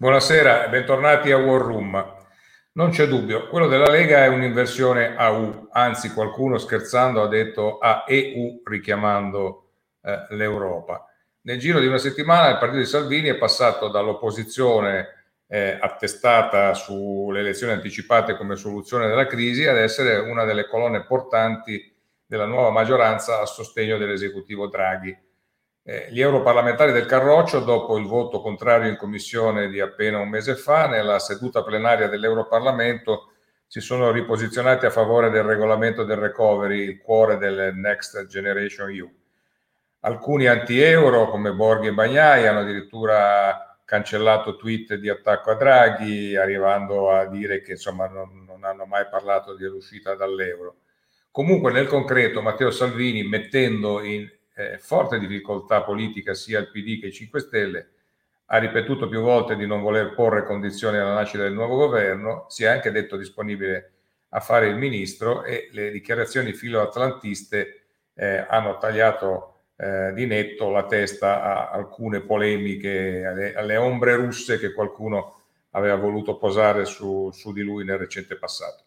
[0.00, 2.14] Buonasera bentornati a War Room.
[2.72, 7.76] Non c'è dubbio, quello della Lega è un'inversione a U, anzi qualcuno scherzando ha detto
[7.76, 11.04] a EU richiamando eh, l'Europa.
[11.42, 15.08] Nel giro di una settimana il partito di Salvini è passato dall'opposizione
[15.46, 21.94] eh, attestata sulle elezioni anticipate come soluzione della crisi ad essere una delle colonne portanti
[22.24, 25.14] della nuova maggioranza a sostegno dell'esecutivo Draghi
[25.82, 30.54] eh, gli europarlamentari del Carroccio, dopo il voto contrario in commissione di appena un mese
[30.54, 33.32] fa, nella seduta plenaria dell'Europarlamento
[33.66, 39.08] si sono riposizionati a favore del regolamento del recovery, il cuore del Next Generation EU.
[40.00, 47.10] Alcuni anti-euro, come Borghi e Bagnai, hanno addirittura cancellato tweet di attacco a Draghi, arrivando
[47.10, 50.76] a dire che insomma non, non hanno mai parlato di uscita dall'euro.
[51.30, 57.08] Comunque, nel concreto, Matteo Salvini, mettendo in eh, forte difficoltà politica sia il PD che
[57.08, 57.88] i 5 Stelle,
[58.52, 62.64] ha ripetuto più volte di non voler porre condizioni alla nascita del nuovo governo, si
[62.64, 63.92] è anche detto disponibile
[64.30, 67.82] a fare il ministro e le dichiarazioni filoatlantiste
[68.14, 74.58] eh, hanno tagliato eh, di netto la testa a alcune polemiche, alle, alle, ombre russe
[74.58, 78.84] che qualcuno aveva voluto posare su, su di lui nel recente passato.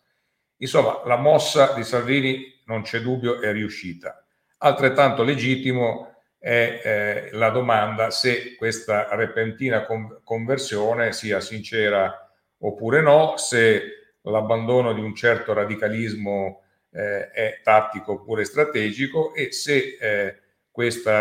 [0.57, 4.22] Insomma, la mossa di Salvini, non c'è dubbio, è riuscita.
[4.65, 13.35] Altrettanto legittimo è eh, la domanda se questa repentina con- conversione sia sincera oppure no,
[13.35, 20.39] se l'abbandono di un certo radicalismo eh, è tattico oppure strategico e se eh,
[20.71, 21.11] questo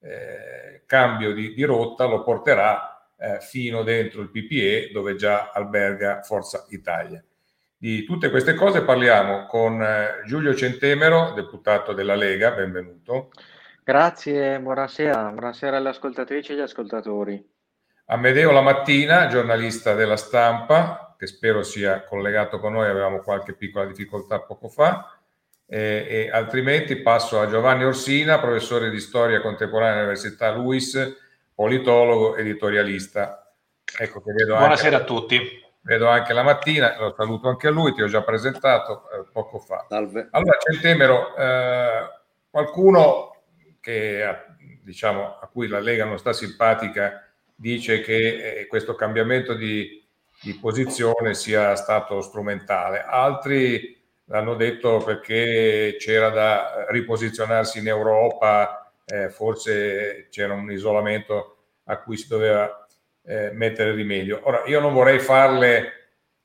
[0.00, 6.20] eh, cambio di, di, rotta lo porterà eh, fino dentro il PPE dove già alberga
[6.20, 7.24] Forza Italia.
[7.82, 13.30] Di tutte queste cose parliamo con eh, Giulio Centemero, deputato della Lega, benvenuto.
[13.82, 17.42] Grazie, buonasera, buonasera alle ascoltatrici e agli ascoltatori.
[18.04, 24.40] Amedeo Lamattina, giornalista della stampa, che spero sia collegato con noi, avevamo qualche piccola difficoltà
[24.40, 25.18] poco fa,
[25.64, 31.16] e, e altrimenti passo a Giovanni Orsina, professore di storia contemporanea all'Università Luis,
[31.54, 33.54] politologo, editorialista.
[33.98, 35.10] Ecco che vedo Buonasera anche...
[35.10, 39.10] a tutti vedo anche la mattina, lo saluto anche a lui, ti ho già presentato
[39.10, 39.86] eh, poco fa.
[39.88, 40.28] Salve.
[40.30, 42.08] Allora, Centemero, eh,
[42.50, 43.34] qualcuno
[43.80, 44.24] che
[44.82, 47.24] diciamo, a cui la Lega non sta simpatica
[47.54, 50.02] dice che eh, questo cambiamento di,
[50.42, 59.28] di, posizione sia stato strumentale, altri l'hanno detto perché c'era da riposizionarsi in Europa, eh,
[59.28, 62.79] forse c'era un isolamento a cui si doveva
[63.30, 64.40] eh, mettere rimedio.
[64.42, 65.92] Ora, io non vorrei farle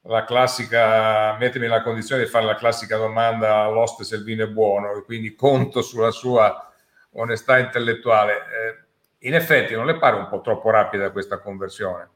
[0.01, 4.47] la classica, mettermi nella condizione di fare la classica domanda all'oste se il vino è
[4.47, 6.71] buono, e quindi conto sulla sua
[7.13, 8.33] onestà intellettuale.
[8.33, 12.09] Eh, in effetti non le pare un po' troppo rapida questa conversione?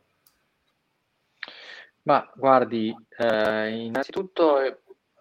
[2.03, 4.75] Ma guardi, eh, innanzitutto eh,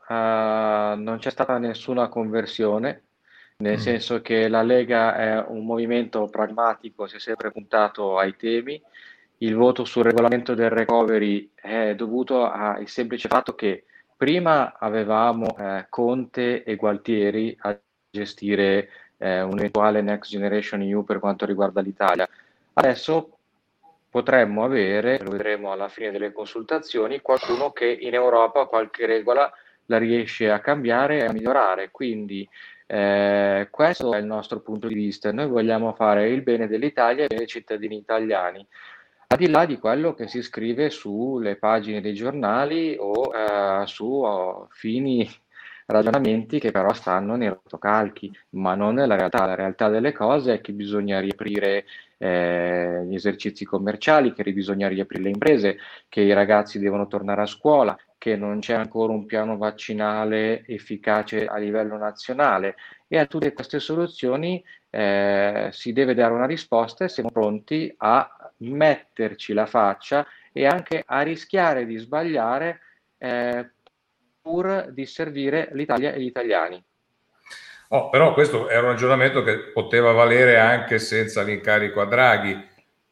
[0.06, 3.04] non c'è stata nessuna conversione,
[3.56, 3.80] nel mm.
[3.80, 8.80] senso che la Lega è un movimento pragmatico, si è sempre puntato ai temi,
[9.38, 13.84] il voto sul regolamento del recovery è dovuto al semplice fatto che
[14.16, 17.78] prima avevamo eh, Conte e Gualtieri a
[18.10, 18.88] gestire
[19.18, 22.28] eh, un eventuale Next Generation EU per quanto riguarda l'Italia.
[22.72, 23.38] Adesso
[24.10, 29.52] potremmo avere, lo vedremo alla fine delle consultazioni, qualcuno che in Europa qualche regola
[29.86, 31.90] la riesce a cambiare e a migliorare.
[31.92, 32.48] Quindi
[32.86, 35.30] eh, questo è il nostro punto di vista.
[35.30, 38.66] Noi vogliamo fare il bene dell'Italia e dei cittadini italiani
[39.30, 44.06] al di là di quello che si scrive sulle pagine dei giornali o eh, su
[44.06, 45.28] oh, fini
[45.84, 49.44] ragionamenti che però stanno nei rotocalchi, ma non nella realtà.
[49.44, 51.84] La realtà delle cose è che bisogna riaprire
[52.16, 57.46] eh, gli esercizi commerciali, che bisogna riaprire le imprese, che i ragazzi devono tornare a
[57.46, 62.76] scuola, che non c'è ancora un piano vaccinale efficace a livello nazionale
[63.06, 68.37] e a tutte queste soluzioni eh, si deve dare una risposta e siamo pronti a
[68.58, 72.80] metterci la faccia e anche a rischiare di sbagliare
[73.18, 73.70] eh,
[74.40, 76.82] pur di servire l'Italia e gli italiani.
[77.90, 82.66] Oh, però questo è un ragionamento che poteva valere anche senza l'incarico a Draghi.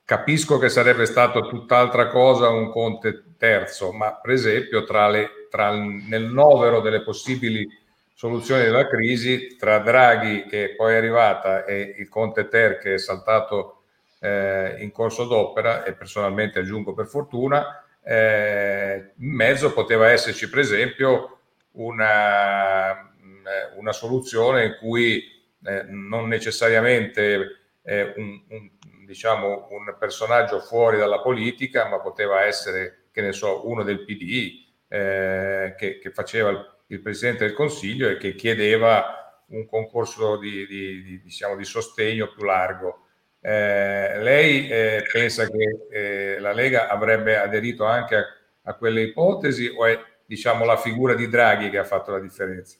[0.04, 5.72] Capisco che sarebbe stato tutt'altra cosa un Conte terzo, ma per esempio tra le, tra,
[5.72, 7.66] nel novero delle possibili
[8.14, 12.98] soluzioni della crisi, tra Draghi che poi è arrivata e il Conte Ter che è
[12.98, 13.75] saltato
[14.20, 20.60] eh, in corso d'opera e personalmente aggiungo per fortuna, eh, in mezzo poteva esserci per
[20.60, 21.38] esempio
[21.72, 23.46] una, mm,
[23.76, 25.22] una soluzione in cui
[25.64, 28.70] eh, non necessariamente eh, un, un,
[29.06, 34.64] diciamo, un personaggio fuori dalla politica, ma poteva essere, che ne so, uno del PD
[34.88, 40.66] eh, che, che, faceva il, il, Presidente del Consiglio e che chiedeva un concorso di,
[40.66, 43.05] di, di, diciamo, di sostegno più largo.
[43.48, 48.24] Eh, lei eh, pensa che eh, la Lega avrebbe aderito anche a,
[48.62, 52.78] a quelle ipotesi o è diciamo, la figura di Draghi che ha fatto la differenza?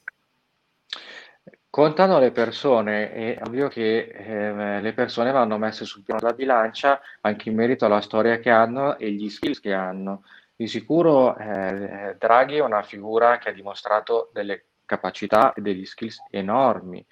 [1.70, 7.00] Contando le persone, è ovvio che eh, le persone vanno messe sul piano della bilancia
[7.20, 10.24] anche in merito alla storia che hanno e gli skills che hanno.
[10.56, 16.24] Di sicuro eh, Draghi è una figura che ha dimostrato delle capacità e degli skills
[16.28, 17.06] enormi,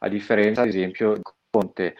[0.00, 1.94] a differenza ad esempio di Conte.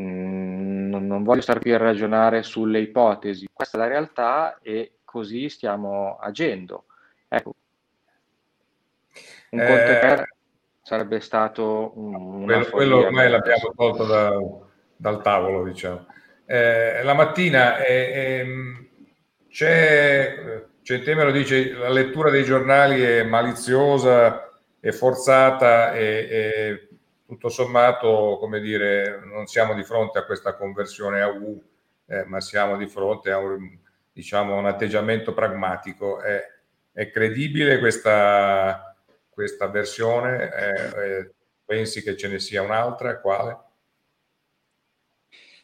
[0.00, 4.98] Mm, non, non voglio stare qui a ragionare sulle ipotesi, questa è la realtà e
[5.04, 6.86] così stiamo agendo.
[7.28, 7.54] Ecco,
[9.50, 10.28] un Conte per eh,
[10.82, 14.32] sarebbe stato un, quello, quello ormai l'abbiamo tolto da,
[14.96, 16.06] dal tavolo, diciamo.
[16.46, 18.88] Eh, la mattina eh, eh,
[19.48, 24.50] c'è, Centemero dice la lettura dei giornali è maliziosa
[24.80, 26.83] e forzata e, e,
[27.26, 31.62] tutto sommato, come dire, non siamo di fronte a questa conversione a U,
[32.06, 33.78] eh, ma siamo di fronte a un,
[34.12, 36.20] diciamo, un atteggiamento pragmatico.
[36.20, 36.42] È,
[36.92, 38.94] è credibile questa
[39.34, 40.50] questa versione?
[40.54, 41.34] Eh, eh,
[41.64, 43.20] pensi che ce ne sia un'altra?
[43.20, 43.58] Quale?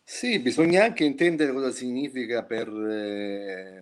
[0.03, 3.81] Sì, bisogna anche intendere cosa significa per, eh,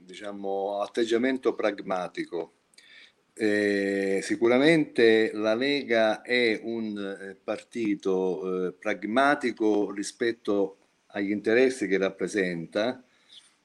[0.00, 2.59] diciamo, atteggiamento pragmatico.
[3.32, 10.76] Eh, sicuramente la Lega è un eh, partito eh, pragmatico rispetto
[11.12, 13.02] agli interessi che rappresenta,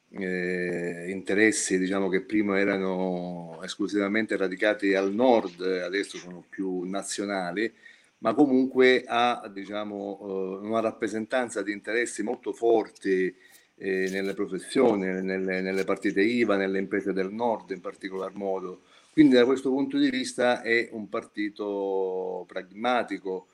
[0.09, 7.71] eh, interessi diciamo, che prima erano esclusivamente radicati al nord, adesso sono più nazionali,
[8.19, 10.19] ma comunque ha diciamo,
[10.61, 13.33] eh, una rappresentanza di interessi molto forti
[13.77, 18.83] eh, nelle professioni, nelle, nelle, partite IVA, nelle imprese del nord in particolar modo.
[19.15, 23.47] Quindi da questo punto di vista è un partito pragmatico,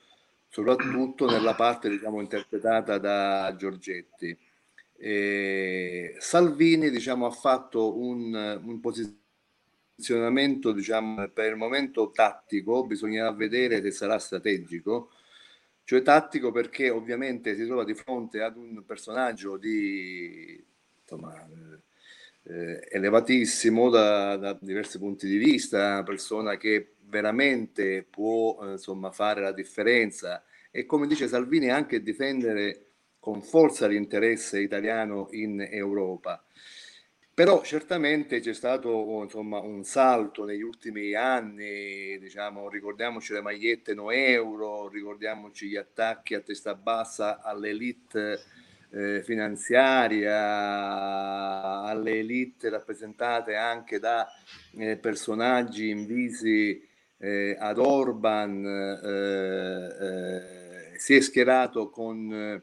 [0.48, 4.36] soprattutto nella parte diciamo, interpretata da Giorgetti.
[4.96, 13.80] Eh, Salvini diciamo, ha fatto un, un posizionamento diciamo, per il momento tattico, bisognerà vedere
[13.82, 15.10] se sarà strategico,
[15.84, 20.60] cioè tattico perché ovviamente si trova di fronte ad un personaggio di
[21.02, 21.46] insomma,
[22.44, 29.10] eh, elevatissimo da, da, diversi punti di vista, una persona che veramente può eh, insomma,
[29.10, 32.86] fare la differenza e come dice Salvini anche difendere
[33.18, 36.44] con forza l'interesse italiano in Europa.
[37.34, 44.10] Però certamente c'è stato insomma, un salto negli ultimi anni, diciamo, ricordiamoci le magliette no
[44.10, 48.40] euro, ricordiamoci gli attacchi a testa bassa all'elite
[48.92, 50.36] eh, finanziaria,
[51.82, 54.28] alle elite rappresentate anche da
[54.76, 56.86] eh, personaggi invisi
[57.18, 58.64] eh, ad Orban,
[59.02, 62.62] eh, eh, si è schierato con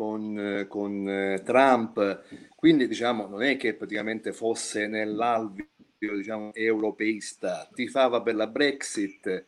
[0.00, 2.22] con, con eh, Trump,
[2.56, 5.66] quindi diciamo non è che praticamente fosse nell'alveo
[5.98, 9.44] diciamo, europeista, tifava per la Brexit,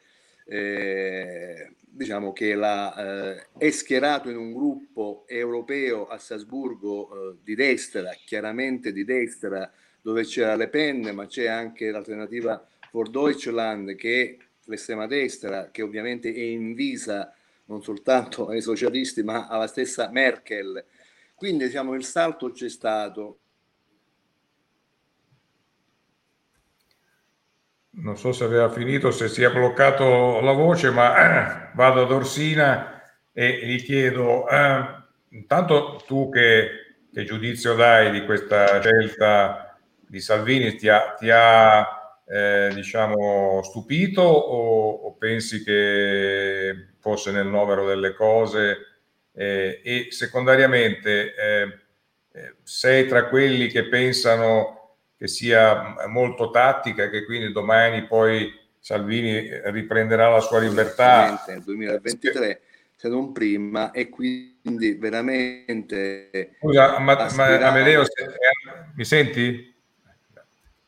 [0.52, 7.54] eh, diciamo che la, eh, è schierato in un gruppo europeo a Sasburgo eh, di
[7.54, 9.70] destra, chiaramente di destra,
[10.02, 15.80] dove c'era Le Pen, ma c'è anche l'alternativa for Deutschland che è l'estrema destra, che
[15.80, 17.34] ovviamente è invisa
[17.66, 20.84] non soltanto ai socialisti ma alla stessa Merkel.
[21.34, 23.38] Quindi diciamo il salto c'è stato.
[27.94, 32.10] Non so se aveva finito, se si è bloccato la voce, ma eh, vado ad
[32.10, 34.84] Orsina e gli chiedo, eh,
[35.30, 42.20] intanto tu che, che, giudizio dai di questa scelta di Salvini, ti ha, ti ha
[42.26, 48.86] eh, diciamo, stupito o, o pensi che fosse nel novero delle cose?
[49.34, 51.82] E secondariamente eh,
[52.34, 54.81] eh, sei tra quelli che pensano
[55.22, 61.40] che sia molto tattica e che quindi domani poi Salvini riprenderà la sua libertà.
[61.46, 62.60] Nel 2023
[62.96, 68.12] se non prima e quindi veramente scusa ma, ma Amedeo se,
[68.96, 69.72] mi senti?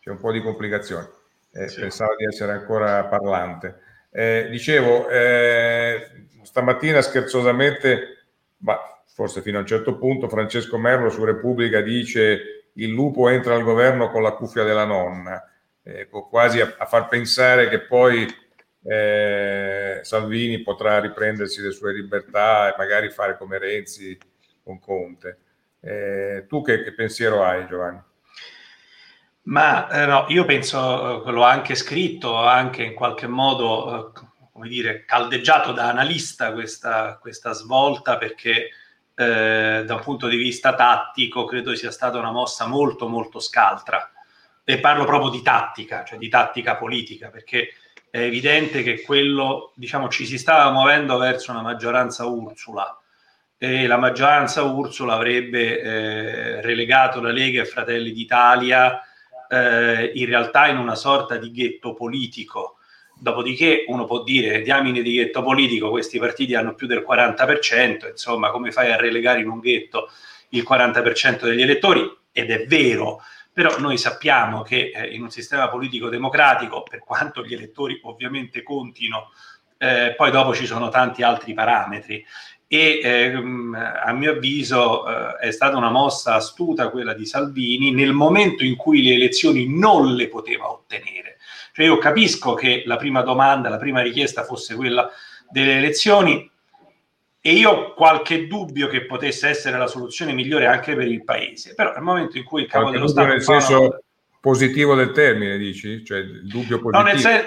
[0.00, 1.06] c'è un po' di complicazioni.
[1.52, 1.80] Eh, sì.
[1.80, 3.78] pensavo di essere ancora parlante.
[4.10, 8.24] Eh, dicevo, eh, stamattina scherzosamente,
[8.58, 8.76] ma
[9.06, 13.62] forse fino a un certo punto, Francesco Merlo su Repubblica dice il lupo entra al
[13.62, 15.42] governo con la cuffia della nonna,
[15.82, 18.26] eh, quasi a, a, far pensare che poi
[18.84, 24.16] eh, Salvini potrà riprendersi le sue libertà e magari fare come Renzi
[24.62, 25.38] con Conte.
[25.80, 28.00] Eh, tu che, che, pensiero hai Giovanni?
[29.42, 34.20] Ma eh, no, io penso, eh, l'ho anche scritto, anche in qualche modo, eh,
[34.52, 38.70] come dire, caldeggiato da analista questa, questa svolta perché
[39.14, 44.10] eh, da un punto di vista tattico credo sia stata una mossa molto molto scaltra
[44.64, 47.74] e parlo proprio di tattica, cioè di tattica politica, perché
[48.10, 52.98] è evidente che quello, diciamo, ci si stava muovendo verso una maggioranza Ursula
[53.58, 59.00] e la maggioranza Ursula avrebbe eh, relegato la Lega e Fratelli d'Italia
[59.48, 62.78] eh, in realtà in una sorta di ghetto politico.
[63.24, 68.50] Dopodiché uno può dire, diamine di ghetto politico, questi partiti hanno più del 40%, insomma,
[68.50, 70.10] come fai a relegare in un ghetto
[70.50, 72.06] il 40% degli elettori?
[72.30, 77.42] Ed è vero, però noi sappiamo che eh, in un sistema politico democratico, per quanto
[77.42, 79.30] gli elettori ovviamente contino,
[79.78, 82.22] eh, poi dopo ci sono tanti altri parametri
[82.66, 88.12] e ehm, a mio avviso eh, è stata una mossa astuta quella di Salvini nel
[88.12, 91.36] momento in cui le elezioni non le poteva ottenere.
[91.72, 95.10] Cioè io capisco che la prima domanda, la prima richiesta fosse quella
[95.50, 96.50] delle elezioni,
[97.46, 101.74] e io ho qualche dubbio che potesse essere la soluzione migliore anche per il paese,
[101.74, 103.26] però nel momento in cui il capo qualche dello Stato...
[103.26, 104.00] nel senso una...
[104.40, 106.02] positivo del termine, dici?
[106.02, 107.02] Cioè il dubbio positivo?
[107.02, 107.44] No, nel, sen-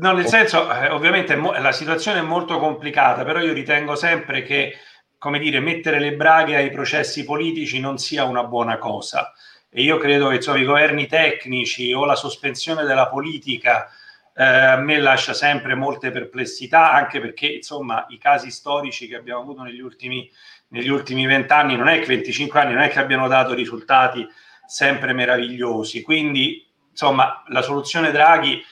[0.00, 4.42] no, nel senso, eh, ovviamente mo- la situazione è molto complicata, però io ritengo sempre
[4.42, 4.76] che,
[5.18, 9.32] come dire, mettere le braghe ai processi politici non sia una buona cosa.
[9.68, 13.90] E io credo che insomma, i governi tecnici o la sospensione della politica
[14.34, 19.40] eh, a me lascia sempre molte perplessità, anche perché insomma i casi storici che abbiamo
[19.40, 20.30] avuto negli ultimi
[20.68, 24.26] negli ultimi vent'anni, non è che 25 anni, non è che abbiano dato risultati
[24.66, 26.02] sempre meravigliosi.
[26.02, 28.62] Quindi, insomma, la soluzione Draghi,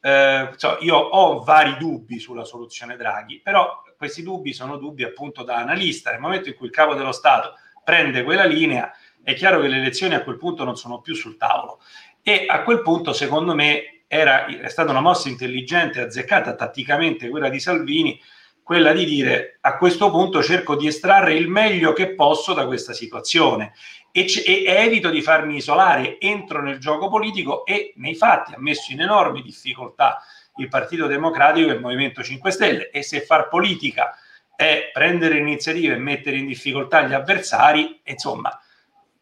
[0.00, 5.42] eh, so, io ho vari dubbi sulla soluzione Draghi, però questi dubbi sono dubbi appunto
[5.42, 6.10] da analista.
[6.10, 7.54] Nel momento in cui il capo dello Stato
[7.84, 8.92] prende quella linea,
[9.22, 11.80] è chiaro che le elezioni a quel punto non sono più sul tavolo.
[12.22, 17.48] E a quel punto, secondo me, era, è stata una mossa intelligente, azzeccata tatticamente quella
[17.48, 18.20] di Salvini,
[18.70, 22.92] quella di dire a questo punto cerco di estrarre il meglio che posso da questa
[22.92, 23.72] situazione.
[24.12, 28.60] E, c- e evito di farmi isolare, entro nel gioco politico e nei fatti ha
[28.60, 30.22] messo in enormi difficoltà
[30.58, 32.90] il Partito Democratico e il Movimento 5 Stelle.
[32.90, 34.16] E se far politica
[34.54, 38.56] è prendere iniziative e mettere in difficoltà gli avversari, insomma,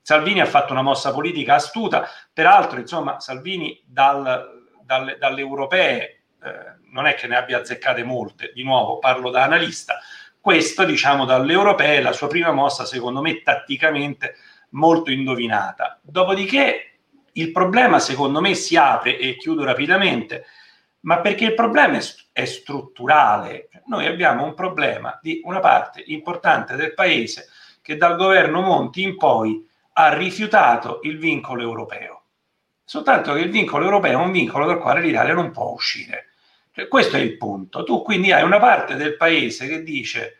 [0.03, 6.78] Salvini ha fatto una mossa politica astuta, peraltro, insomma, Salvini dal, dalle, dalle europee eh,
[6.91, 9.99] non è che ne abbia azzeccate molte, di nuovo parlo da analista,
[10.41, 14.37] questo diciamo dalle europee la sua prima mossa secondo me tatticamente
[14.71, 15.99] molto indovinata.
[16.03, 16.93] Dopodiché
[17.33, 20.47] il problema secondo me si apre e chiudo rapidamente,
[21.01, 22.03] ma perché il problema è,
[22.33, 23.69] è strutturale.
[23.87, 27.49] Noi abbiamo un problema di una parte importante del paese
[27.83, 32.19] che dal governo Monti in poi ha rifiutato il vincolo europeo
[32.89, 36.29] soltanto che il vincolo europeo è un vincolo dal quale l'Italia non può uscire.
[36.79, 37.83] Cioè, questo è il punto.
[37.83, 40.37] Tu quindi hai una parte del paese che dice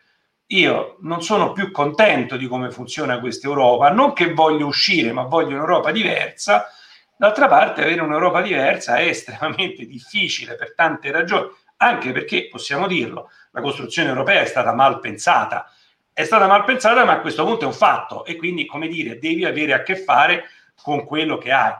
[0.51, 5.23] io non sono più contento di come funziona questa Europa, non che voglio uscire, ma
[5.23, 6.69] voglio un'Europa diversa.
[7.17, 13.29] D'altra parte, avere un'Europa diversa è estremamente difficile per tante ragioni, anche perché, possiamo dirlo,
[13.51, 15.69] la costruzione europea è stata mal pensata.
[16.13, 19.19] È stata mal pensata, ma a questo punto è un fatto e quindi, come dire,
[19.19, 20.45] devi avere a che fare
[20.81, 21.73] con quello che hai.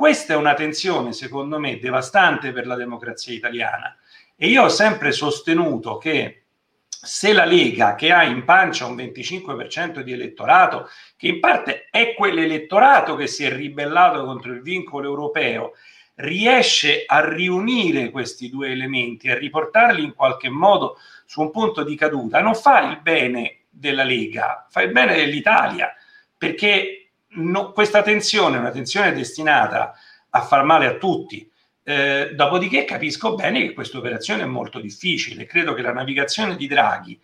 [0.00, 3.94] Questa è una tensione, secondo me, devastante per la democrazia italiana.
[4.34, 6.44] E io ho sempre sostenuto che
[6.88, 10.88] se la Lega, che ha in pancia un 25% di elettorato,
[11.18, 15.72] che in parte è quell'elettorato che si è ribellato contro il vincolo europeo,
[16.14, 21.94] riesce a riunire questi due elementi, a riportarli in qualche modo su un punto di
[21.94, 25.94] caduta, non fa il bene della Lega, fa il bene dell'Italia,
[26.38, 26.99] perché
[27.34, 29.94] no, questa tensione è una tensione destinata
[30.30, 31.48] a far male a tutti.
[31.82, 35.46] Eh, dopodiché capisco bene che questa operazione è molto difficile.
[35.46, 37.20] Credo che la navigazione di Draghi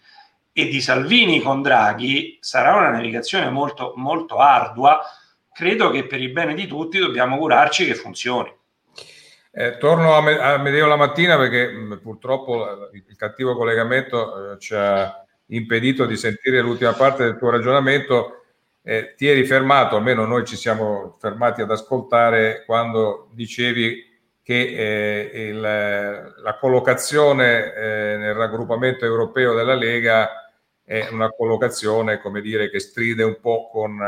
[0.52, 5.00] e di Salvini con Draghi sarà una navigazione molto, molto ardua.
[5.52, 8.52] Credo che per il bene di tutti dobbiamo augurarci che funzioni.
[9.52, 13.56] Eh, torno a, me- a Medeo la mattina perché mh, mm, purtroppo il, il cattivo
[13.56, 18.45] collegamento eh, ci ha impedito di sentire l'ultima parte del tuo ragionamento
[18.88, 24.04] eh, ti eri fermato, almeno noi ci siamo fermati ad ascoltare quando dicevi
[24.44, 24.60] che
[25.32, 30.52] eh, il, la collocazione eh, nel raggruppamento europeo della Lega
[30.84, 33.98] è una collocazione, come dire, che stride un po' con,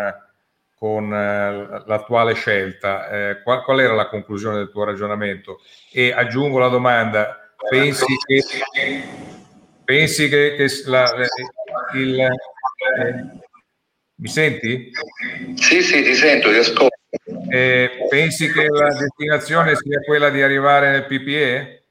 [0.76, 3.08] con eh, l'attuale scelta.
[3.08, 5.58] Eh, qual, qual, era la conclusione del tuo ragionamento?
[5.90, 8.44] E aggiungo la domanda, pensi che,
[9.85, 11.12] pensi che, che la,
[11.94, 12.28] il,
[14.20, 14.90] Mi senti?
[15.54, 16.96] Sì, sì, ti sento, ti ascolto.
[17.50, 21.82] Eh, pensi che la destinazione sia quella di arrivare nel PPE?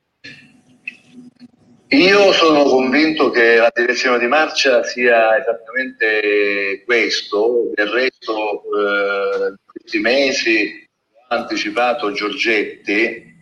[1.89, 9.99] Io sono convinto che la direzione di marcia sia esattamente questo, del resto eh, questi
[9.99, 10.85] mesi
[11.29, 13.35] ha anticipato Giorgetti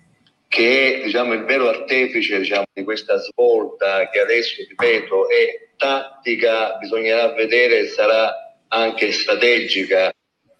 [0.47, 6.77] che è diciamo, il vero artefice diciamo, di questa svolta che adesso, ripeto, è tattica,
[6.77, 10.13] bisognerà vedere sarà anche strategica,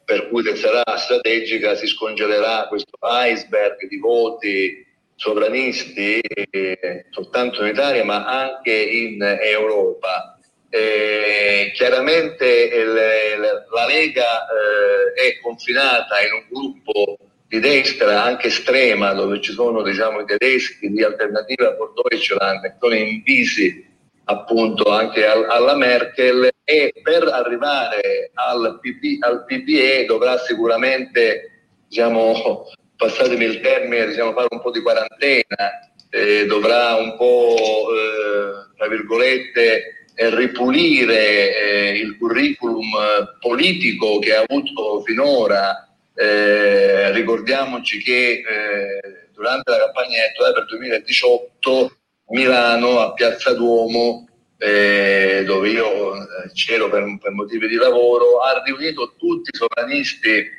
[0.04, 4.86] per cui sarà strategica si scongelerà questo iceberg di voti
[5.16, 10.38] sovranisti eh, soltanto in Italia ma anche in Europa.
[10.70, 19.14] Eh, chiaramente il, la Lega eh, è confinata in un gruppo di destra anche estrema
[19.14, 23.95] dove ci sono diciamo, i tedeschi di alternativa per Deutschland che sono invisi
[24.26, 31.52] appunto anche al, alla Merkel e per arrivare al, PP, al PPE dovrà sicuramente
[31.88, 32.66] diciamo,
[32.98, 38.88] passatemi il termine, diciamo, fare un po' di quarantena, eh, dovrà un po', eh, tra
[38.88, 42.90] virgolette, eh, ripulire eh, il curriculum
[43.40, 45.90] politico che ha avuto finora.
[46.18, 51.98] Eh, ricordiamoci che eh, durante la campagna elettorale per 2018
[52.30, 54.28] Milano a Piazza Duomo
[54.58, 56.14] dove io
[56.54, 60.50] c'ero per, per motivi di lavoro, ha riunito tutti i sovranisti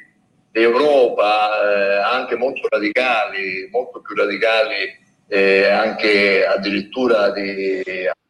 [0.53, 7.83] Europa eh, anche molto radicali, molto più radicali eh, anche addirittura di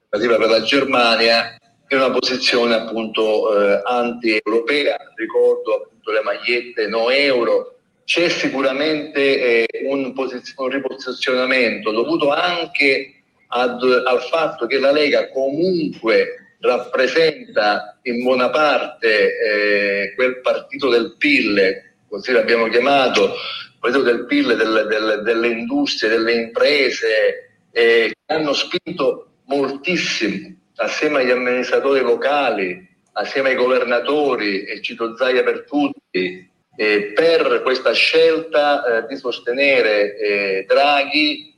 [0.09, 1.57] per la Germania,
[1.89, 9.67] in una posizione appunto eh, anti-europea, ricordo appunto le magliette no euro, c'è sicuramente eh,
[9.85, 13.16] un, un, riposizionamento dovuto anche
[13.49, 21.15] ad, al fatto che la Lega comunque rappresenta in buona parte eh, quel partito del
[21.19, 23.35] PIL così l'abbiamo chiamato,
[23.79, 31.31] quello del PIL, del, del, delle industrie, delle imprese, eh, hanno spinto moltissimo assieme agli
[31.31, 39.07] amministratori locali, assieme ai governatori, e cito Zaia per tutti, eh, per questa scelta eh,
[39.07, 41.55] di sostenere eh, Draghi.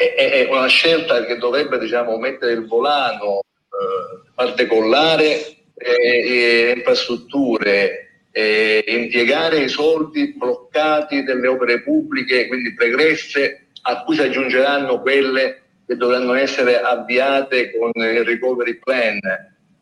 [0.00, 8.22] Eh, è una scelta che dovrebbe diciamo, mettere il volano, eh, far decollare eh, infrastrutture,
[8.32, 15.60] eh, impiegare i soldi bloccati delle opere pubbliche, quindi pregresse, a cui si aggiungeranno quelle
[15.86, 19.18] che dovranno essere avviate con il recovery plan,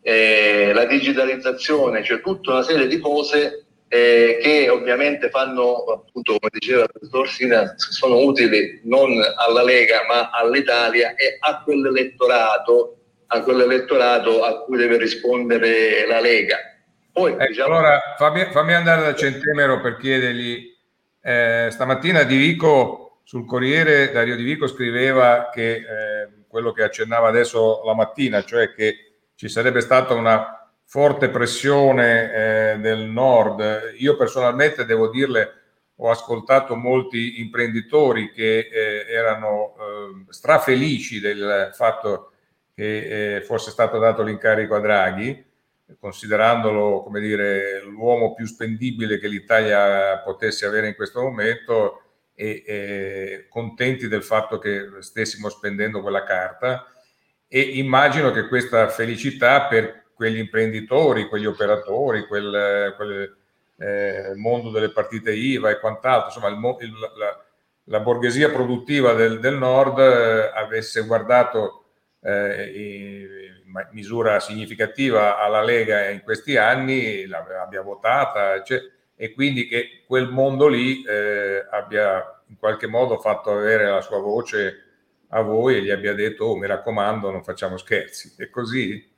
[0.02, 6.50] eh, la digitalizzazione, cioè tutta una serie di cose eh, che ovviamente fanno, appunto, come
[6.52, 12.98] diceva il professor Sina, sono utili non alla Lega ma all'Italia e a quell'elettorato,
[13.28, 16.58] a quell'elettorato a cui deve rispondere la Lega.
[17.12, 17.74] Poi, ecco, diciamo...
[17.74, 20.76] Allora fammi, fammi, andare da Centemero per chiedergli,
[21.22, 27.28] eh, stamattina Di Vico sul Corriere, Dario Di Vico scriveva che eh, quello che accennava
[27.28, 28.94] adesso la mattina, cioè che
[29.34, 30.57] ci sarebbe stata una
[30.90, 32.32] forte pressione
[32.72, 33.92] eh, del nord.
[33.98, 35.52] Io personalmente devo dirle,
[35.96, 42.32] ho ascoltato molti imprenditori che eh, erano eh, strafelici del fatto
[42.74, 45.44] che eh, fosse stato dato l'incarico a Draghi
[45.98, 52.02] considerandolo come dire, l'uomo più spendibile che l'Italia potesse avere in questo momento
[52.34, 56.86] e, e contenti del fatto che stessimo spendendo quella carta
[57.46, 63.36] e immagino che questa felicità per quegli imprenditori, quegli operatori, quel, quel
[63.76, 67.44] eh, mondo delle partite IVA e quant'altro, insomma il, il, la,
[67.84, 71.84] la, borghesia produttiva del, del nord eh, avesse guardato
[72.20, 73.52] eh,
[73.92, 78.80] misura significativa alla Lega in questi anni, l'abbia votata cioè,
[79.14, 84.18] e quindi che quel mondo lì eh, abbia in qualche modo fatto avere la sua
[84.18, 84.82] voce
[85.28, 88.34] a voi e gli abbia detto oh, mi raccomando non facciamo scherzi.
[88.36, 89.16] È così?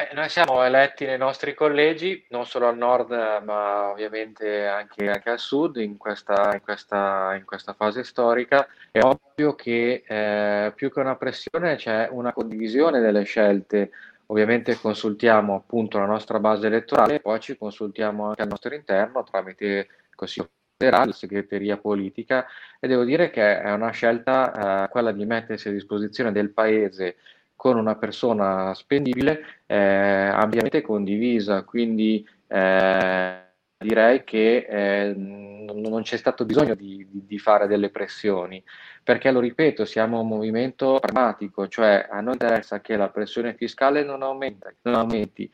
[0.00, 3.10] Eh, noi siamo eletti nei nostri collegi, non solo al nord,
[3.44, 8.66] ma ovviamente anche, anche al sud in questa, in, questa, in questa, fase storica.
[8.90, 13.90] È ovvio che eh, più che una pressione c'è una condivisione delle scelte.
[14.26, 19.64] Ovviamente consultiamo appunto la nostra base elettorale poi ci consultiamo anche al nostro interno tramite
[19.66, 22.46] il Consiglio la segreteria politica
[22.78, 27.16] e devo dire che è una scelta eh, quella di mettersi a disposizione del Paese
[27.60, 33.38] con una persona spendibile eh, ampiamente condivisa, quindi eh,
[33.76, 38.64] direi che eh, non c'è stato bisogno di, di, fare delle pressioni,
[39.04, 44.04] perché lo ripeto, siamo un movimento pragmatico, cioè a noi interessa che la pressione fiscale
[44.04, 45.50] non, aumenta, non aumenti,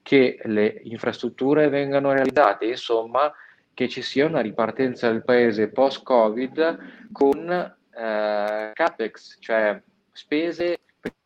[0.00, 3.30] che le infrastrutture vengano realizzate, insomma
[3.74, 9.78] che ci sia una ripartenza del paese post-Covid con eh, CAPEX, cioè
[10.10, 10.78] spese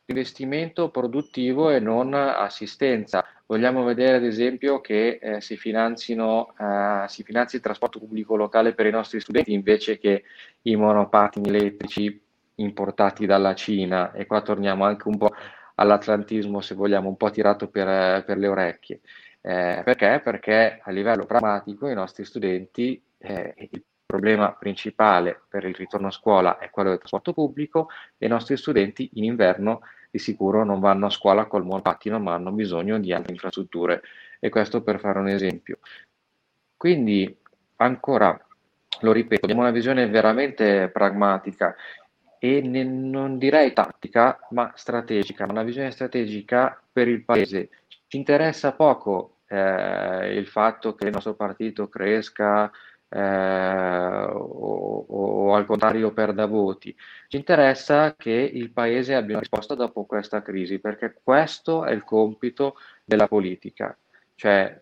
[0.07, 3.25] investimento produttivo e non assistenza.
[3.47, 8.75] Vogliamo vedere ad esempio che eh, si, finanzino, eh, si finanzi il trasporto pubblico locale
[8.75, 10.25] per i nostri studenti invece che
[10.63, 12.21] i monopattini elettrici
[12.57, 15.33] importati dalla Cina e qua torniamo anche un po'
[15.77, 19.01] all'atlantismo se vogliamo, un po' tirato per, per le orecchie.
[19.41, 20.21] Eh, perché?
[20.23, 23.83] Perché a livello pragmatico i nostri studenti, eh, il
[24.15, 28.57] problema principale per il ritorno a scuola è quello del trasporto pubblico e i nostri
[28.57, 33.13] studenti in inverno di sicuro non vanno a scuola col monopattino ma hanno bisogno di
[33.13, 34.03] altre infrastrutture
[34.39, 35.79] e questo per fare un esempio.
[36.77, 37.37] Quindi
[37.77, 38.39] ancora,
[39.01, 41.75] lo ripeto, abbiamo una visione veramente pragmatica
[42.39, 47.71] e ne, non direi tattica ma strategica, una visione strategica per il paese.
[48.07, 52.71] Ci interessa poco eh, il fatto che il nostro partito cresca
[53.15, 56.95] eh, o, o, al contrario perda voti.
[57.29, 62.03] Ci interessa che il Paese abbia una risposta dopo questa crisi, perché questo è il
[62.03, 63.97] compito della politica,
[64.35, 64.81] cioè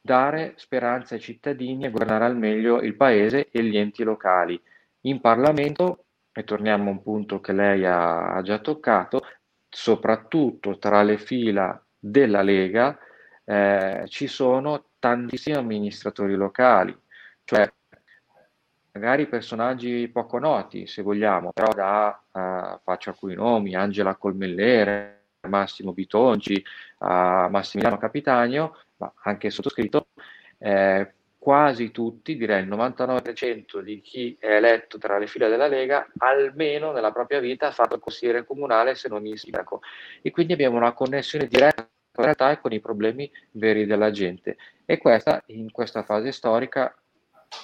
[0.00, 4.60] dare speranza ai cittadini e governare al meglio il Paese e gli enti locali.
[5.02, 9.20] In Parlamento, e torniamo a un punto che lei ha, ha già toccato,
[9.68, 12.98] soprattutto tra le fila della Lega,
[13.44, 16.96] eh, ci sono tantissimi amministratori locali,
[17.48, 17.66] cioè
[18.92, 25.94] magari personaggi poco noti, se vogliamo, però da uh, faccio alcuni nomi, Angela Colmellere, Massimo
[25.94, 26.62] Bitonci,
[26.98, 27.06] uh,
[27.48, 30.08] Massimiliano Capitagno, ma anche sottoscritto,
[30.58, 36.06] eh, quasi tutti, direi il 99% di chi è eletto tra le fila della Lega,
[36.18, 39.80] almeno nella propria vita ha fatto il consigliere comunale se non il sindaco.
[40.20, 44.10] E quindi abbiamo una connessione diretta con la realtà e con i problemi veri della
[44.10, 44.58] gente.
[44.84, 46.94] E questa, in questa fase storica,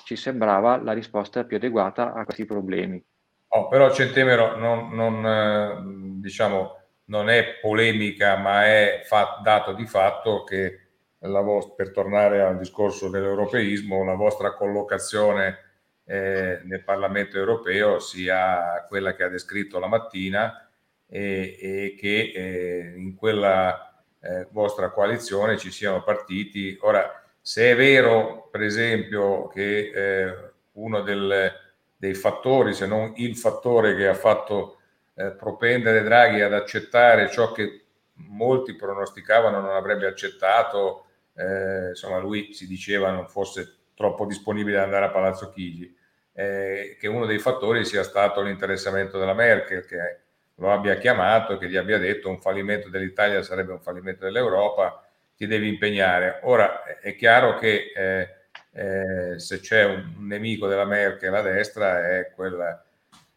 [0.05, 3.03] ci sembrava la risposta più adeguata a questi problemi.
[3.49, 9.87] Oh, però Centemero non, non, eh, diciamo, non è polemica, ma è fa- dato di
[9.87, 10.81] fatto che
[11.21, 15.59] vo- per tornare al discorso dell'europeismo, la vostra collocazione
[16.07, 20.69] eh, nel Parlamento europeo sia quella che ha descritto la mattina
[21.07, 26.77] e, e che eh, in quella eh, vostra coalizione ci siano partiti.
[26.81, 30.35] Ora, se è vero, per esempio, che eh,
[30.73, 31.53] uno del,
[31.95, 34.79] dei fattori, se non il fattore che ha fatto
[35.15, 41.05] eh, propendere Draghi ad accettare ciò che molti pronosticavano non avrebbe accettato,
[41.35, 45.95] eh, insomma lui si diceva non fosse troppo disponibile ad andare a Palazzo Chigi,
[46.33, 50.21] eh, che uno dei fattori sia stato l'interessamento della Merkel, che
[50.55, 55.04] lo abbia chiamato e che gli abbia detto un fallimento dell'Italia sarebbe un fallimento dell'Europa
[55.37, 56.41] ti devi impegnare.
[56.43, 58.29] Ora è chiaro che eh,
[58.73, 62.83] eh, se c'è un nemico della Merkel a destra è quel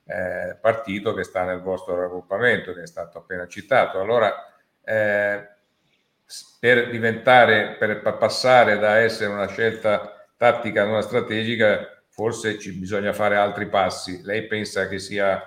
[0.05, 3.99] eh, partito che sta nel vostro raggruppamento, che è stato appena citato.
[3.99, 4.33] Allora,
[4.83, 5.47] eh,
[6.59, 13.13] per diventare, per passare da essere una scelta tattica ad una strategica, forse ci bisogna
[13.13, 14.21] fare altri passi.
[14.23, 15.41] Lei pensa che sia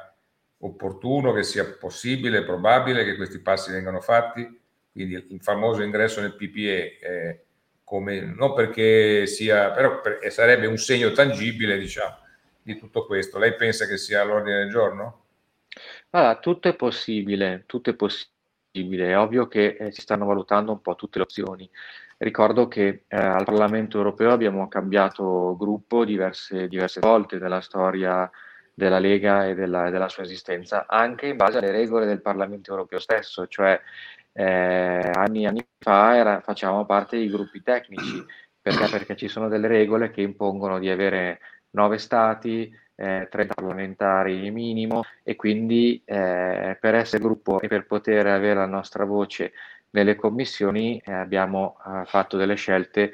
[0.58, 4.59] opportuno, che sia possibile, probabile che questi passi vengano fatti?
[4.92, 7.44] Quindi il famoso ingresso nel PPE, eh,
[7.84, 12.18] come, non perché sia, però per, sarebbe un segno tangibile, diciamo,
[12.62, 13.38] di tutto questo.
[13.38, 15.24] Lei pensa che sia all'ordine del giorno?
[16.10, 19.10] Allora, tutto è possibile, tutto è possibile.
[19.10, 21.68] È ovvio che eh, si stanno valutando un po' tutte le opzioni.
[22.18, 28.30] Ricordo che eh, al Parlamento europeo abbiamo cambiato gruppo diverse, diverse volte nella storia
[28.74, 32.98] della Lega e della, della, sua esistenza, anche in base alle regole del Parlamento europeo
[32.98, 33.80] stesso, cioè
[34.32, 38.24] eh, anni e anni fa era, facevamo parte dei gruppi tecnici,
[38.60, 38.88] perché?
[38.90, 41.40] perché ci sono delle regole che impongono di avere
[41.70, 48.26] nove stati, eh, 30 parlamentari minimo e quindi eh, per essere gruppo e per poter
[48.26, 49.52] avere la nostra voce
[49.90, 53.12] nelle commissioni eh, abbiamo eh, fatto delle scelte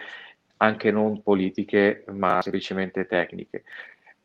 [0.58, 3.64] anche non politiche ma semplicemente tecniche.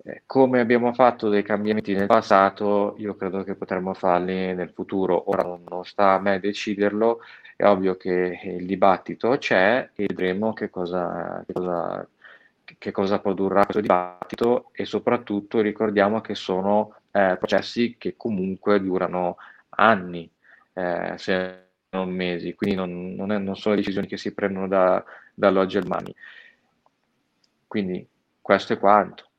[0.04, 5.30] Eh, come abbiamo fatto dei cambiamenti nel passato, io credo che potremmo farli nel futuro.
[5.30, 7.20] Ora non sta a me deciderlo,
[7.56, 12.08] è ovvio che il dibattito c'è e vedremo che cosa, che cosa,
[12.78, 19.38] che cosa produrrà questo dibattito e soprattutto ricordiamo che sono eh, processi che comunque durano
[19.70, 20.30] anni,
[20.74, 25.04] eh, se non mesi, quindi non, non, è, non, sono decisioni che si prendono da,
[25.34, 26.14] dall'oggi al domani.
[27.68, 28.08] Quindi
[28.42, 29.31] questo è quanto.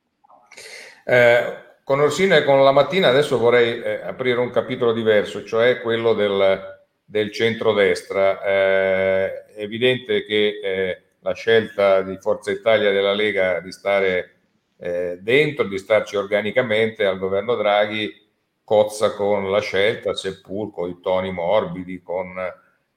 [1.04, 5.80] Eh, con Orsina e con la mattina adesso vorrei eh, aprire un capitolo diverso, cioè
[5.80, 8.42] quello del, del centrodestra.
[8.42, 14.34] Eh, è evidente che eh, la scelta di Forza Italia e della Lega di stare
[14.78, 18.20] eh, dentro, di starci organicamente al governo Draghi,
[18.64, 22.34] cozza con la scelta, seppur con i toni morbidi, con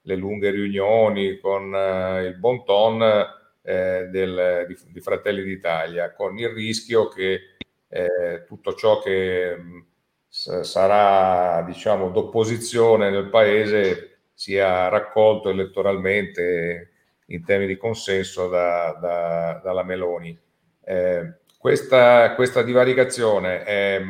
[0.00, 3.26] le lunghe riunioni, con eh, il bon ton
[3.66, 7.56] eh, del, di, di Fratelli d'Italia, con il rischio che
[7.88, 9.86] eh, tutto ciò che mh,
[10.28, 16.90] sarà diciamo d'opposizione nel paese sia raccolto elettoralmente
[17.26, 20.38] in termini di consenso da, da, dalla Meloni.
[20.84, 24.00] Eh, questa, questa, divaricazione è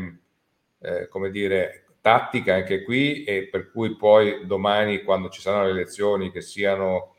[0.81, 5.71] eh, come dire tattica anche qui e per cui poi domani quando ci saranno le
[5.71, 7.16] elezioni che siano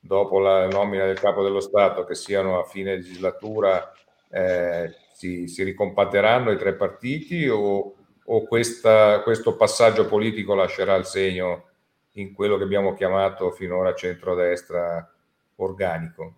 [0.00, 3.92] dopo la nomina del capo dello Stato che siano a fine legislatura
[4.30, 11.04] eh, si, si ricompatteranno i tre partiti o, o questa, questo passaggio politico lascerà il
[11.04, 11.66] segno
[12.14, 15.08] in quello che abbiamo chiamato finora centrodestra
[15.56, 16.34] organico?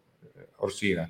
[0.57, 1.09] Orsina.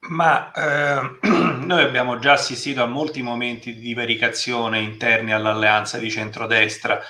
[0.00, 1.18] Ma eh,
[1.64, 7.00] noi abbiamo già assistito a molti momenti di divaricazione interni all'alleanza di centrodestra.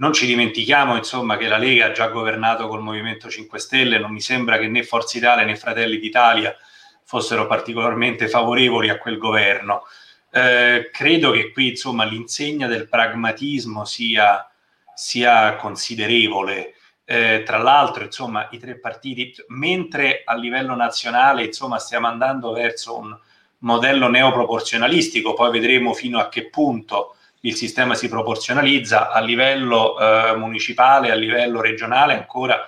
[0.00, 4.12] Non ci dimentichiamo, insomma, che la Lega ha già governato col Movimento 5 Stelle, non
[4.12, 6.56] mi sembra che né Forza Italia né Fratelli d'Italia
[7.04, 9.82] fossero particolarmente favorevoli a quel governo.
[10.32, 14.50] Eh, credo che qui insomma l'insegna del pragmatismo sia,
[14.94, 16.76] sia considerevole.
[17.04, 22.96] Eh, tra l'altro, insomma, i tre partiti, mentre a livello nazionale, insomma, stiamo andando verso
[22.96, 23.18] un
[23.58, 30.36] modello neoproporzionalistico, poi vedremo fino a che punto il sistema si proporzionalizza, a livello eh,
[30.36, 32.66] municipale, a livello regionale ancora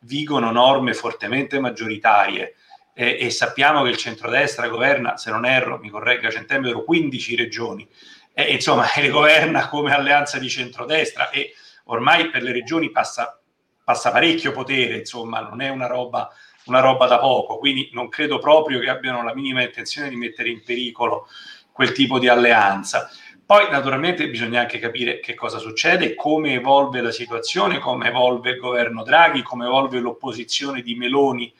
[0.00, 2.54] vigono norme fortemente maggioritarie.
[2.94, 7.86] Eh, e sappiamo che il centrodestra governa, se non erro, mi corregga Centembero, 15 regioni,
[8.32, 13.38] e insomma le governa come alleanza di centrodestra e ormai per le regioni passa,
[13.82, 16.30] passa parecchio potere, insomma non è una roba,
[16.66, 20.48] una roba da poco, quindi non credo proprio che abbiano la minima intenzione di mettere
[20.48, 21.28] in pericolo
[21.72, 23.10] quel tipo di alleanza.
[23.54, 28.58] Poi naturalmente bisogna anche capire che cosa succede, come evolve la situazione, come evolve il
[28.58, 31.54] governo Draghi, come evolve l'opposizione di Meloni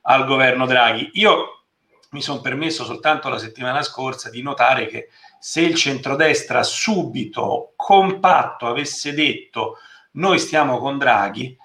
[0.00, 1.10] al governo Draghi.
[1.12, 1.62] Io
[2.10, 8.66] mi sono permesso soltanto la settimana scorsa di notare che se il centrodestra subito, compatto,
[8.66, 9.76] avesse detto
[10.14, 11.56] noi stiamo con Draghi,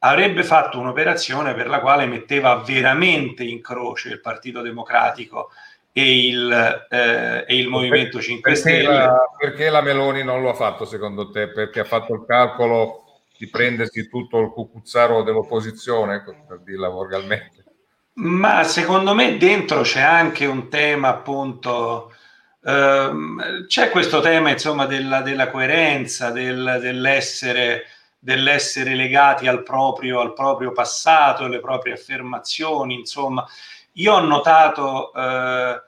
[0.00, 5.52] avrebbe fatto un'operazione per la quale metteva veramente in croce il Partito Democratico
[5.92, 8.88] e il, eh, e il Movimento 5 perché Stelle.
[8.88, 11.48] La, perché la Meloni non lo ha fatto secondo te?
[11.48, 13.04] Perché ha fatto il calcolo
[13.36, 17.64] di prendersi tutto il cucuzzaro dell'opposizione, per dirla volgarmente?
[18.14, 22.12] Ma secondo me dentro c'è anche un tema appunto,
[22.64, 27.84] ehm, c'è questo tema insomma della, della coerenza, del, dell'essere,
[28.18, 33.46] dell'essere, legati al proprio, al proprio passato, alle proprie affermazioni, insomma.
[33.98, 35.82] Io ho notato, eh,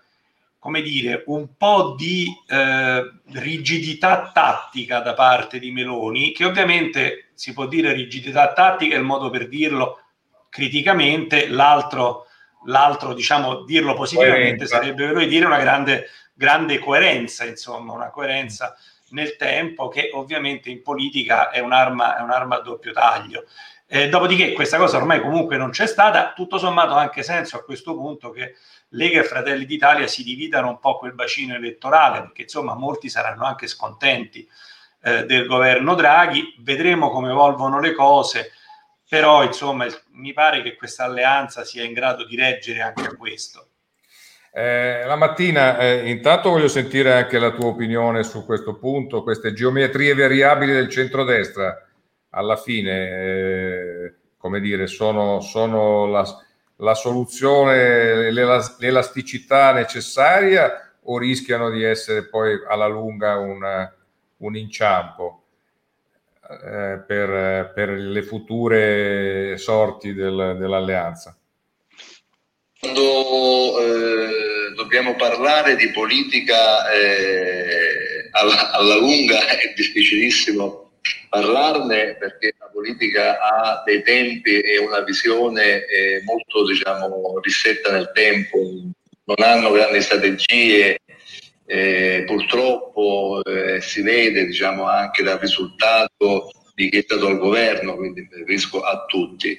[0.58, 7.52] come dire, un po' di eh, rigidità tattica da parte di Meloni, che ovviamente si
[7.52, 10.02] può dire rigidità tattica, è il modo per dirlo,
[10.48, 12.26] criticamente, l'altro,
[12.64, 14.76] l'altro diciamo, dirlo positivamente coerenza.
[14.76, 18.76] sarebbe per lui dire una grande, grande coerenza, insomma, una coerenza
[19.10, 23.44] nel tempo che ovviamente in politica è un'arma, è un'arma a doppio taglio.
[23.92, 27.64] Eh, dopodiché questa cosa ormai comunque non c'è stata, tutto sommato ha anche senso a
[27.64, 28.54] questo punto che
[28.90, 33.44] Lega e Fratelli d'Italia si dividano un po' quel bacino elettorale, perché insomma molti saranno
[33.44, 34.48] anche scontenti
[35.02, 38.52] eh, del governo Draghi, vedremo come evolvono le cose,
[39.08, 43.70] però insomma mi pare che questa alleanza sia in grado di reggere anche a questo.
[44.52, 49.52] Eh, la mattina, eh, intanto voglio sentire anche la tua opinione su questo punto, queste
[49.52, 51.89] geometrie variabili del centrodestra,
[52.30, 56.24] alla fine, eh, come dire, sono, sono la,
[56.76, 63.90] la, soluzione, l'elasticità necessaria o rischiano di essere poi alla lunga un,
[64.38, 65.40] un inciampo?
[66.50, 71.36] eh, per, per, le future sorti del, dell'alleanza?
[72.78, 73.00] Quando
[73.80, 80.89] eh, dobbiamo parlare di politica eh, alla, alla, lunga è difficilissimo
[81.28, 88.10] parlarne perché la politica ha dei tempi e una visione eh, molto diciamo, ristretta nel
[88.12, 90.98] tempo, non hanno grandi strategie,
[91.66, 97.94] eh, purtroppo eh, si vede diciamo, anche dal risultato di chi è stato al governo,
[97.94, 99.58] quindi riferisco a tutti.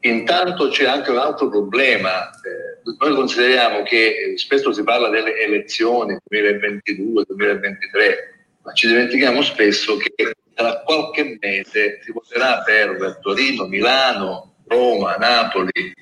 [0.00, 6.16] Intanto c'è anche un altro problema, eh, noi consideriamo che spesso si parla delle elezioni
[6.30, 8.14] 2022-2023,
[8.62, 15.94] ma ci dimentichiamo spesso che tra qualche mese si voterà per Torino, Milano, Roma, Napoli,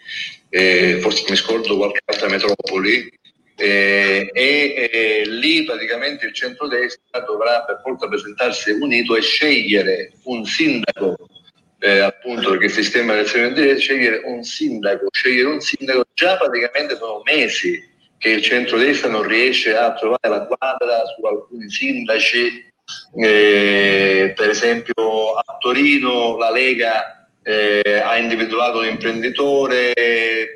[0.49, 3.07] eh, forse mi scordo qualche altra metropoli,
[3.55, 10.47] eh, e eh, lì praticamente il centrodestra dovrà per forza presentarsi unito e scegliere un
[10.47, 11.17] sindaco
[11.79, 16.37] eh, appunto perché il sistema di elezione diretta scegliere un sindaco scegliere un sindaco già
[16.37, 17.83] praticamente sono mesi
[18.19, 22.75] che il centrodestra non riesce a trovare la quadra su alcuni sindaci
[23.17, 29.93] eh, per esempio a Torino la Lega eh, ha individuato un imprenditore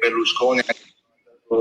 [0.00, 0.74] Berlusconi ha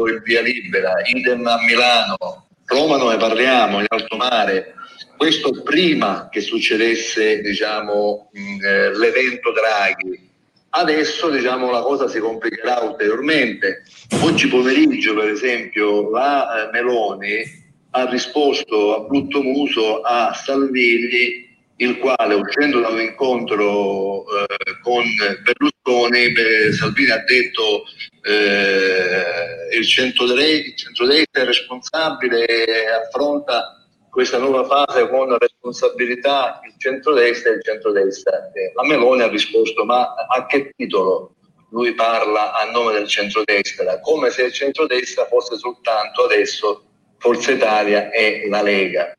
[0.07, 4.75] il via libera, idem a Milano, Roma ne parliamo, in alto mare.
[5.17, 10.27] Questo prima che succedesse diciamo, eh, l'evento Draghi.
[10.71, 13.83] Adesso diciamo, la cosa si complicherà ulteriormente.
[14.21, 17.58] Oggi pomeriggio, per esempio, la eh, Meloni
[17.91, 21.47] ha risposto a brutto muso a Salvini
[21.77, 25.03] il quale uscendo da un incontro eh, con
[25.43, 27.83] Berlusconi, beh, Salvini ha detto
[28.23, 32.45] eh, il centrodestra è responsabile
[33.05, 38.51] affronta questa nuova fase con responsabilità il centrodestra e il centrodestra.
[38.51, 41.35] Eh, la Meloni ha risposto ma a che titolo
[41.71, 44.01] lui parla a nome del centrodestra?
[44.01, 46.88] Come se il centrodestra fosse soltanto adesso
[47.19, 49.13] Forza Italia e la Lega.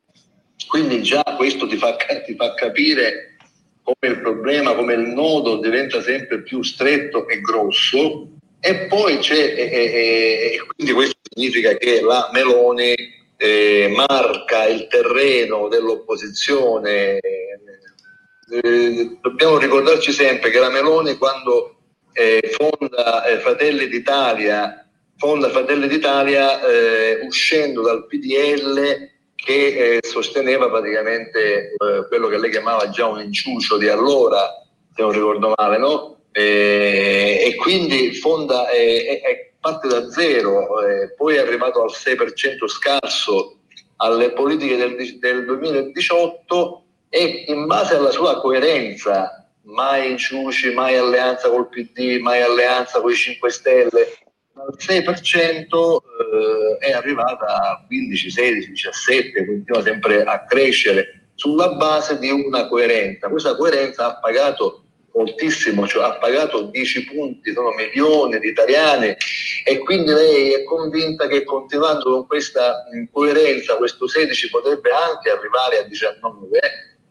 [0.67, 3.35] Quindi già questo ti fa, ti fa capire
[3.83, 8.27] come il problema, come il nodo diventa sempre più stretto e grosso
[8.59, 12.93] e poi c'è, e, e, e quindi questo significa che la Meloni
[13.37, 17.17] eh, marca il terreno dell'opposizione.
[17.17, 21.77] Eh, dobbiamo ricordarci sempre che la Meloni quando
[22.13, 24.85] eh, fonda eh, Fratelli d'Italia,
[25.21, 32.49] fonda Fratelli d'Italia eh, uscendo dal PDL che eh, sosteneva praticamente eh, quello che lei
[32.49, 34.49] chiamava già un inciucio di allora,
[34.95, 36.21] se non ricordo male, no?
[36.31, 43.57] E, e quindi fonda, eh, parte da zero, eh, poi è arrivato al 6% scarso
[43.97, 51.47] alle politiche del, del 2018 e in base alla sua coerenza, mai inciuci, mai alleanza
[51.47, 54.07] col PD, mai alleanza con i 5 Stelle,
[54.77, 55.97] 6%
[56.31, 62.67] eh, è arrivata a 15, 16, 17, continua sempre a crescere sulla base di una
[62.67, 63.29] coerenza.
[63.29, 69.15] Questa coerenza ha pagato moltissimo, cioè ha pagato 10 punti, sono milioni di italiani
[69.65, 75.79] e quindi lei è convinta che continuando con questa coerenza questo 16 potrebbe anche arrivare
[75.79, 76.59] a 19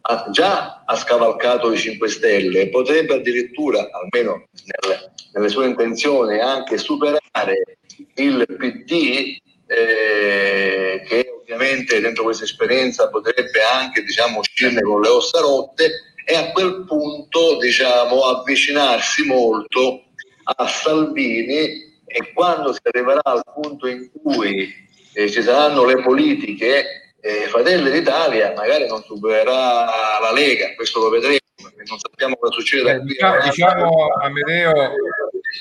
[0.03, 6.79] ha, già ha scavalcato i 5 Stelle, potrebbe addirittura, almeno nelle, nelle sue intenzioni, anche
[6.79, 7.79] superare
[8.15, 9.37] il PD,
[9.67, 16.35] eh, che ovviamente dentro questa esperienza potrebbe anche diciamo, uscirne con le ossa rotte e
[16.35, 20.05] a quel punto diciamo, avvicinarsi molto
[20.43, 24.73] a Salvini e quando si arriverà al punto in cui
[25.13, 29.85] eh, ci saranno le politiche eh, Fratelli d'Italia magari non supererà
[30.21, 31.39] la Lega, questo lo vedremo,
[31.87, 32.93] non sappiamo cosa succede.
[32.93, 34.93] Eh, diciamo, diciamo Amedeo,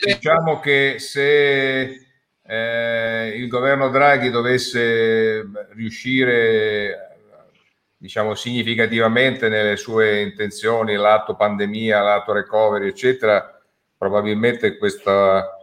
[0.04, 2.08] diciamo che se
[2.46, 5.46] eh, il governo Draghi dovesse
[5.76, 7.06] riuscire
[7.98, 13.62] diciamo significativamente nelle sue intenzioni, l'atto pandemia, l'atto recovery, eccetera,
[13.98, 15.59] probabilmente questa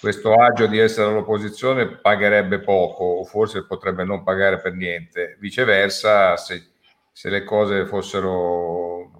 [0.00, 5.36] questo agio di essere all'opposizione pagherebbe poco o forse potrebbe non pagare per niente.
[5.38, 6.70] Viceversa, se,
[7.12, 9.10] se le cose fossero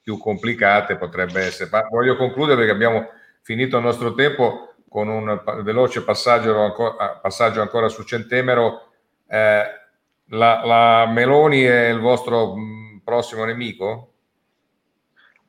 [0.00, 1.68] più complicate potrebbe essere.
[1.70, 3.08] Ma voglio concludere perché abbiamo
[3.42, 8.88] finito il nostro tempo con un veloce passaggio ancora, passaggio ancora su Centemero.
[9.26, 9.62] Eh,
[10.26, 12.54] la, la Meloni è il vostro
[13.02, 14.09] prossimo nemico?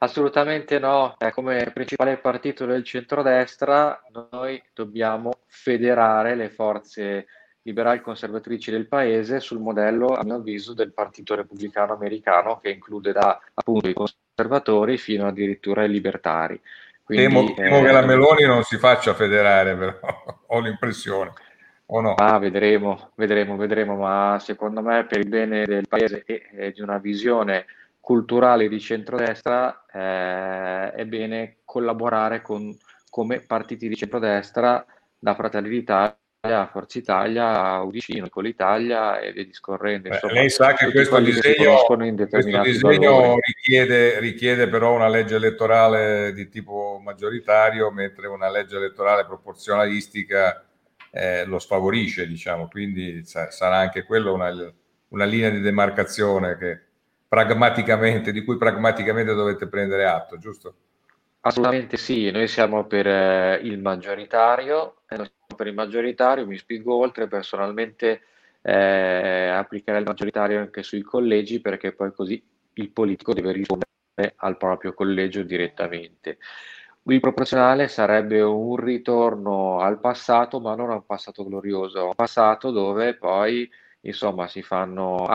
[0.04, 7.28] Assolutamente no, eh, come principale partito del centrodestra noi dobbiamo federare le forze
[7.62, 13.12] liberali conservatrici del paese sul modello, a mio avviso, del partito repubblicano americano che include
[13.12, 16.60] da appunto i conservatori fino addirittura ai libertari.
[17.04, 20.00] Quindi, temo, temo eh, che la Meloni non si faccia federare, però
[20.48, 21.32] ho l'impressione.
[21.94, 22.16] O no?
[22.16, 26.82] Ah, vedremo, vedremo, vedremo, ma secondo me per il bene del paese e, e di
[26.82, 27.68] una visione
[28.02, 32.76] culturali di centrodestra eh, è bene collaborare con,
[33.10, 34.86] come partiti di centrodestra
[35.18, 40.08] da Fratelli d'Italia a Forza Italia, a Udicino, con l'Italia e via discorrendo.
[40.08, 46.50] Insomma, lei sa che questo disegno, questo disegno richiede, richiede, però una legge elettorale di
[46.50, 50.66] tipo maggioritario, mentre una legge elettorale proporzionalistica
[51.12, 54.52] eh, lo sfavorisce, diciamo, quindi sa- sarà anche quello una,
[55.10, 56.80] una linea di demarcazione che
[57.32, 60.74] pragmaticamente, di cui pragmaticamente dovete prendere atto, giusto?
[61.40, 66.94] Assolutamente sì, noi siamo per eh, il maggioritario, e siamo per il maggioritario, mi spingo
[66.94, 68.24] oltre personalmente
[68.62, 74.58] eh, applicare il maggioritario anche sui collegi perché poi così il politico deve rispondere al
[74.58, 76.38] proprio collegio direttamente.
[77.04, 82.14] Il proporzionale sarebbe un ritorno al passato, ma non a un passato glorioso, a un
[82.14, 83.72] passato dove poi
[84.02, 85.30] insomma si fanno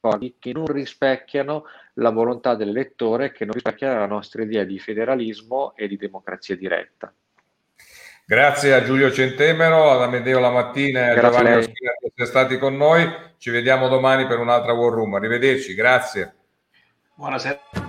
[0.00, 5.74] accordi che non rispecchiano la volontà dell'elettore, che non rispecchia la nostra idea di federalismo
[5.76, 7.12] e di democrazia diretta.
[8.24, 12.76] Grazie a Giulio Centemero, ad Amedeo Lamattina e a Giovanni Oschina per essere stati con
[12.76, 13.10] noi.
[13.38, 15.14] Ci vediamo domani per un'altra War Room.
[15.14, 16.34] Arrivederci, grazie.
[17.14, 17.87] Buonasera.